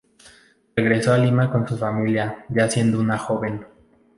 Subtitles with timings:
[0.75, 3.67] Regresó a Lima con su familia ya siendo una joven.